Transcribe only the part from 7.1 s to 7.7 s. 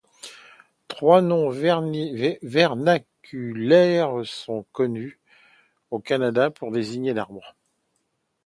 l'arbre.